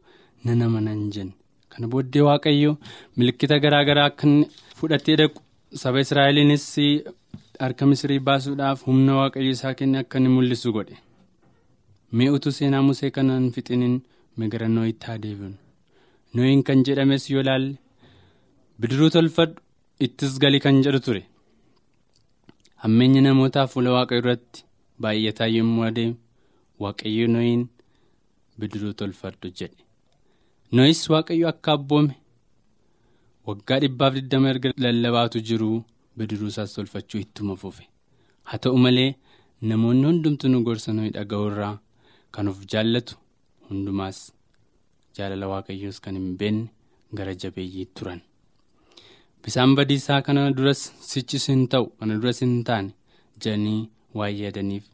nan 0.47 0.61
amanan 0.65 0.99
jenne. 1.15 1.33
Kana 1.71 1.87
booddee 1.93 2.23
waaqayyo 2.27 2.73
milikkita 3.17 3.57
garaa 3.65 3.85
garaa 3.89 4.05
akka 4.11 4.27
fudhatee 4.79 5.17
dhaqu. 5.21 5.41
Saba 5.81 6.01
israa'eliinis 6.05 6.67
harka 7.65 7.87
misrii 7.91 8.19
baasuudhaaf 8.29 8.83
humna 8.89 9.13
waaqayyo 9.21 9.51
isaa 9.57 9.75
kenne 9.79 9.99
akka 10.03 10.19
inni 10.21 10.29
mul'isu 10.37 10.73
godhe. 10.77 10.97
Mee 12.17 12.29
utuu 12.37 12.53
seenaa 12.59 12.83
musee 12.89 13.11
kanaan 13.17 13.47
fixiniin 13.55 13.95
migara 14.41 14.69
nooyitti 14.75 15.07
haa 15.11 15.19
deebiinu 15.25 15.57
nooyin 16.35 16.63
kan 16.69 16.85
jedhames 16.89 17.25
yoo 17.35 17.43
laalle 17.49 17.73
bidiruu 18.81 19.11
tolfadhu 19.17 19.61
ittis 20.07 20.35
gali 20.43 20.61
kan 20.67 20.83
jedhu 20.85 21.01
ture. 21.07 21.23
Hammeenya 22.83 23.21
namootaa 23.27 23.67
fuula 23.73 23.91
waaqayyo 23.97 24.21
irratti 24.25 24.65
baay'ataa 25.03 25.49
yommuu 25.57 25.85
adeemu 25.89 26.17
waaqayyo 26.85 27.27
nooyin 27.35 27.63
bidiruu 28.59 28.93
tolfadhu 29.01 29.49
jedhe. 29.59 29.81
nooyis 30.77 31.03
waaqayyo 31.13 31.49
akka 31.53 31.73
abboome 31.79 32.15
waggaa 33.49 33.79
dhibbaaf 33.83 34.15
digdama 34.17 34.49
erga 34.53 34.69
lallabaatu 34.85 35.41
jiruu 35.49 35.77
bidiruu 36.17 36.49
isaas 36.53 36.75
tolfachuu 36.77 37.21
ittuma 37.25 37.57
fufe. 37.63 37.85
Haa 38.49 38.59
ta'u 38.63 38.79
malee 38.85 39.11
namoonni 39.71 40.07
hundumtuu 40.09 40.49
nu 40.53 40.63
gorsa 40.67 40.93
nooyi 40.97 41.11
dhaga'u 41.17 41.47
irraa 41.51 41.75
kan 42.35 42.49
of 42.53 42.59
jaallatu 42.73 43.17
hundumaas 43.69 44.19
jaalala 45.19 45.47
waaqayyoos 45.53 46.01
kan 46.05 46.15
hin 46.21 46.37
beekne 46.41 46.69
gara 47.19 47.35
jabeeyyii 47.45 47.87
turan. 47.95 48.21
Bisaan 49.45 49.75
badiisaa 49.79 50.21
kana 50.27 50.51
duras 50.59 50.83
sichis 51.11 51.47
hin 51.53 51.65
ta'u 51.73 51.87
kana 52.01 52.15
duras 52.21 52.41
hin 52.45 52.55
taane 52.69 52.91
jedhanii 53.45 53.81
waan 54.21 54.35
yaadaniif 54.43 54.85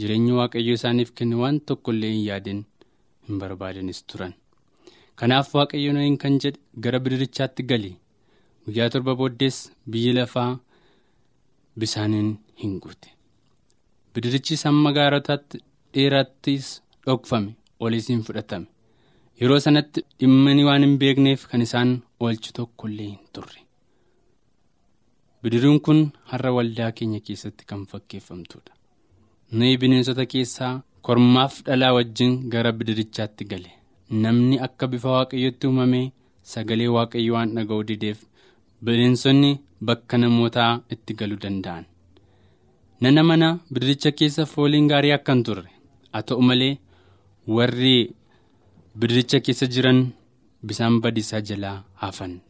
jireenya 0.00 0.34
waaqayyo 0.40 0.74
isaaniif 0.78 1.10
kenne 1.20 1.36
waan 1.42 1.60
tokkollee 1.70 2.12
hin 2.14 2.24
yaadin 2.30 2.60
hin 3.28 3.38
barbaadanis 3.42 4.00
turan. 4.12 4.32
kanaaf 5.20 5.48
waaqayyo 5.58 5.92
nooyin 5.94 6.16
kan 6.22 6.34
jedhe 6.42 6.58
gara 6.84 6.98
bidirichaatti 7.04 7.62
gali. 7.70 7.92
Guyyaa 8.66 8.88
torba 8.94 9.14
booddees 9.20 9.56
biyyi 9.90 10.12
lafaa 10.18 10.50
bisaaniin 11.82 12.30
hin 12.62 12.74
guute. 12.82 13.08
Bidirichis 14.14 14.64
hamma 14.68 14.92
gaarotaatti 14.98 15.60
dheerattis 15.94 16.66
dhokfame 17.06 17.54
oliis 17.80 18.08
hin 18.12 18.22
fudhatame. 18.28 18.66
Yeroo 19.40 19.58
sanatti 19.66 20.04
dhimmanii 20.20 20.64
waan 20.68 20.82
hin 20.86 20.98
beekneef 21.02 21.46
kan 21.50 21.62
isaan 21.66 21.94
oolchu 22.20 22.52
tokkollee 22.60 23.06
hin 23.10 23.18
turre. 23.32 23.60
Bidiriin 25.42 25.80
kun 25.86 26.00
har'a 26.30 26.50
waldaa 26.56 26.90
keenya 27.00 27.20
keessatti 27.26 27.64
kan 27.72 27.82
fakkeeffamtudha 27.92 28.72
nuyi 29.58 29.76
bineensota 29.82 30.24
keessaa 30.32 30.72
kormaaf 31.08 31.60
dhalaa 31.66 31.92
wajjin 31.96 32.32
gara 32.52 32.72
bidirichaatti 32.78 33.44
gale. 33.52 33.70
namni 34.22 34.56
akka 34.66 34.86
bifa 34.92 35.08
waaqayyotti 35.14 35.66
uumame 35.68 36.00
sagalee 36.52 36.88
waaqayyo 36.96 37.32
waan 37.36 37.50
dhaga'u 37.56 37.82
dideef 37.88 38.18
bineensonni 38.84 39.50
bakka 39.86 40.18
namootaa 40.18 40.72
itti 40.94 41.14
galuu 41.14 41.38
danda'an. 41.44 41.84
Nana 43.00 43.22
mana 43.22 43.48
bidiricha 43.72 44.10
keessa 44.18 44.46
fooliin 44.52 44.88
gaarii 44.90 45.12
akka 45.16 45.32
hin 45.34 45.42
turre 45.48 45.70
haa 46.12 46.22
ta'u 46.28 46.42
malee 46.48 46.74
warri 47.56 47.96
bidiricha 48.98 49.40
keessa 49.46 49.66
jiran 49.74 50.00
bisaan 50.66 51.00
badiisaa 51.02 51.40
jalaa 51.48 51.76
hafan. 52.02 52.40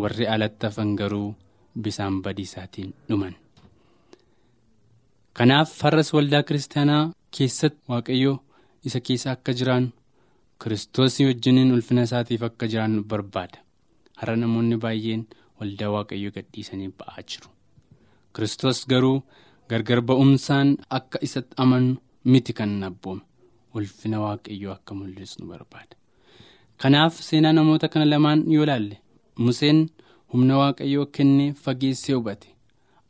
Warri 0.00 0.26
alatti 0.34 0.66
hafan 0.66 0.90
garuu 1.00 1.34
bisaan 1.82 2.22
badiisaatiin 2.22 2.90
dhuman. 3.08 3.34
Kanaaf 5.36 5.70
har'as 5.82 6.10
waldaa 6.16 6.42
kiristaanaa 6.48 7.02
keessatti 7.36 7.82
waaqayyo 7.92 8.34
isa 8.86 9.00
keessa 9.06 9.30
akka 9.36 9.52
jiraannu. 9.60 9.90
kiristoosii 10.62 11.26
wajjiniin 11.26 11.72
ulfina 11.74 12.02
isaatiif 12.06 12.42
akka 12.46 12.66
jiraannu 12.70 13.02
barbaada. 13.10 13.58
Har'a 14.20 14.36
namoonni 14.36 14.76
baay'een 14.84 15.22
waldaa 15.60 15.90
waaqayyoo 15.96 16.32
gadhiisanii 16.36 16.90
ba'aa 16.98 17.22
jiru 17.30 17.48
kiristoos 18.34 18.80
garuu 18.92 19.16
gargar 19.70 20.00
ba'umsaan 20.08 20.68
akka 20.98 21.18
isatti 21.26 21.54
amanu 21.62 21.92
miti 22.32 22.52
kan 22.58 22.74
abboome 22.88 23.22
ulfina 23.76 24.18
waaqayyoo 24.24 24.72
akka 24.78 24.92
mul'isnu 24.98 25.44
barbaada 25.52 25.94
kanaaf 26.82 27.14
seenaa 27.28 27.52
namoota 27.58 27.88
kana 27.92 28.04
lamaan 28.12 28.40
yoo 28.56 28.66
laalle 28.70 28.96
museen 29.46 29.80
humna 30.32 30.54
waaqayyoo 30.62 31.06
kennee 31.16 31.50
fageessee 31.64 32.14
hubate 32.18 32.48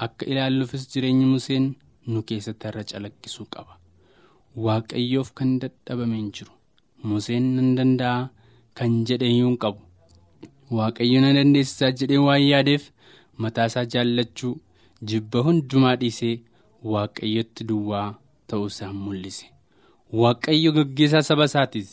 akka 0.07 0.27
ilaalluufis 0.33 0.85
jireenyi 0.93 1.27
museen 1.35 1.67
nu 2.13 2.21
keessatti 2.29 2.69
irra 2.69 2.83
calaqqisuu 2.91 3.47
qaba. 3.55 3.73
Waaqayyoof 4.67 5.31
kan 5.39 5.51
dadhabame 5.63 6.17
hin 6.21 6.31
jiru. 6.37 6.53
Museen 7.11 7.45
nan 7.57 7.69
danda'a 7.79 8.29
kan 8.79 8.93
jedhe 9.09 9.27
iyyuu 9.33 9.49
hin 9.51 9.59
qabu. 9.65 9.81
Waaqayyo 10.77 11.21
na 11.21 11.33
dandeessisaa 11.37 11.91
jedhee 11.99 12.21
waan 12.27 12.43
yaadeef 12.51 12.85
mataasaa 13.45 13.85
jaallachuu 13.95 14.55
jibba 15.13 15.41
hundumaa 15.47 15.97
dhiisee 16.01 16.35
waaqayyotti 16.93 17.65
duwwaa 17.69 18.09
ta'uusaa 18.49 18.93
mul'ise. 19.05 19.47
Waaqayyo 20.23 20.73
gaggeessaa 20.79 21.23
saba 21.29 21.45
isaatiis. 21.51 21.91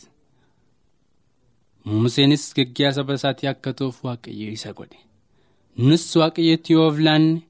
Museenis 1.86 2.44
gaggeessaa 2.58 2.98
saba 3.00 3.14
isaatii 3.20 3.48
akka 3.54 3.74
ta'uuf 3.80 3.98
waaqayyo 4.08 4.52
isa 4.58 4.74
godhe. 4.78 5.00
Nus 5.88 6.06
waaqayyotti 6.22 6.74
yoo 6.74 6.88
of 6.92 7.00
laanne 7.08 7.42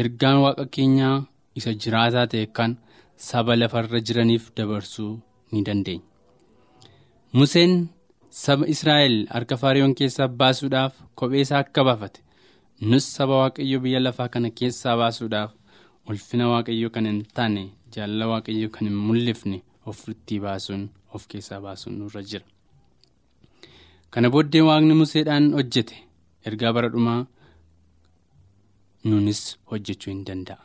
ergaan 0.00 0.38
waaqa 0.44 0.64
keenyaa 0.74 1.16
isa 1.58 1.72
jiraataa 1.82 2.26
ta'e 2.32 2.46
kan 2.56 2.72
saba 3.28 3.56
lafarra 3.60 4.00
jiraniif 4.06 4.44
dabarsuu 4.56 5.12
ni 5.52 5.62
dandeenya. 5.66 6.04
Museen 7.36 7.72
saba 8.42 8.64
Israa'el 8.74 9.16
harka 9.34 9.56
Faariyoon 9.62 9.94
keessaa 10.00 10.28
baasuudhaaf 10.40 10.94
kophee 11.18 11.40
isaa 11.46 11.60
akka 11.64 11.84
baafate 11.88 12.20
nus 12.90 13.06
saba 13.16 13.34
waaqayyo 13.42 13.78
biyya 13.84 14.00
lafaa 14.06 14.28
kana 14.34 14.50
keessaa 14.60 14.96
baasuudhaaf 15.00 15.50
ulfina 16.10 16.44
waaqayyo 16.52 16.90
kan 16.96 17.06
hin 17.10 17.22
taane 17.38 17.62
jaalala 17.96 18.26
waaqayyo 18.32 18.68
kan 18.76 18.84
hin 18.88 18.98
mul'ifne 19.08 19.58
ofitti 19.92 20.36
baasuun 20.44 20.84
of 21.14 21.26
keessaa 21.32 21.60
baasuun 21.66 21.94
nurra 21.98 22.22
jira. 22.30 22.46
Kana 24.12 24.30
booddee 24.34 24.62
waaqni 24.68 24.94
Museedhaan 25.00 25.46
hojjete 25.58 25.96
ergaa 26.50 26.72
bara 26.76 26.88
dhumaa 26.94 27.20
nunis 29.04 29.42
hojjechuu 29.72 30.10
hin 30.12 30.22
danda'a. 30.30 30.62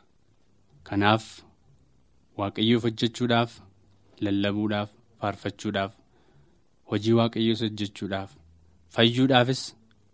Kanaaf 0.88 1.26
waaqayyoof 2.40 2.84
hojjechuudhaaf 2.88 3.52
lallabuudhaaf 4.28 4.90
faarfachuudhaaf 5.20 5.92
hojii 6.92 7.16
waaqayyoos 7.20 7.62
hojjechuudhaaf 7.66 8.32
fayyuudhaafis 8.96 9.62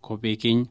kophee 0.06 0.36
keenya 0.42 0.66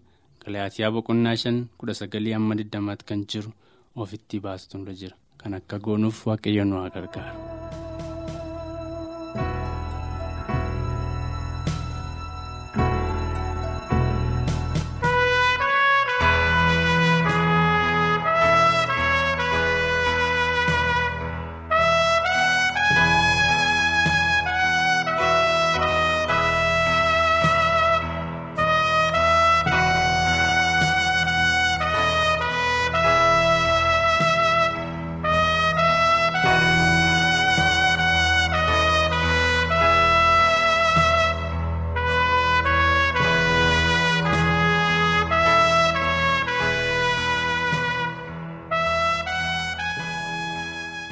galaatiyaa 0.46 0.92
boqonnaa 0.96 1.36
shan 1.44 1.58
kudha 1.78 1.94
sagalii 2.02 2.36
hamma 2.38 2.60
digdamaatti 2.60 3.06
kan 3.14 3.26
jiru 3.34 3.52
ofitti 3.96 4.40
baasutu 4.46 4.82
irra 4.84 4.94
jira. 5.02 5.16
Kan 5.40 5.54
akka 5.54 5.80
goonuuf 5.80 6.28
waaqayyo 6.28 6.64
nu 6.66 6.76
haa 6.82 7.59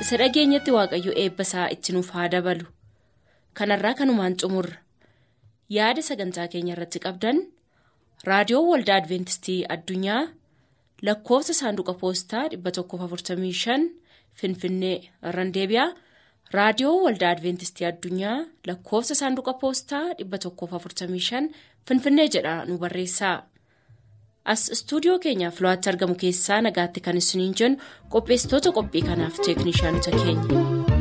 isa 0.02 0.16
dhageenyatti 0.22 0.72
waaqayyo 0.78 1.12
eebba 1.24 1.44
isaa 1.48 1.68
itti 1.76 1.90
nuuf 1.96 2.10
haa 2.16 2.28
dabalu. 2.34 2.66
Kanarraa 3.58 3.96
kanumaan 4.00 4.36
xumurra. 4.42 4.78
Yaada 5.78 6.02
sagantaa 6.10 6.48
keenya 6.52 6.74
irratti 6.76 7.00
qabdan 7.06 7.38
raadiyoo 8.30 8.64
waldaa 8.72 8.98
adventistii 9.02 9.60
addunyaa 9.76 10.22
lakkoofsa 11.08 11.54
saanduqa 11.62 11.94
poostaa 12.02 12.44
145 12.54 13.78
finfinnee 14.40 14.98
irraan 15.30 15.52
deebi'aa 15.58 15.90
raadiyoo 16.58 16.96
waldaa 17.06 17.32
adventistii 17.36 17.88
addunyaa 17.92 18.38
lakkoofsa 18.70 19.16
saanduqa 19.22 19.54
poostaa 19.64 20.06
145 20.24 21.44
finfinnee 21.88 22.28
jedha 22.36 22.56
nu 22.70 22.78
barreessaa. 22.84 23.38
As 24.54 24.68
istuudiyoo 24.76 25.20
keenyaaf 25.26 25.62
lo'aatti 25.66 25.90
argamu 25.94 26.16
keessaa 26.26 26.62
nagaatti 26.68 27.06
kan 27.08 27.18
isiniin 27.24 27.58
jennu 27.62 27.82
qopheessitoota 28.16 28.76
qophii 28.78 29.08
kanaaf 29.10 29.42
teeknishaanota 29.48 30.12
keenya. 30.22 30.97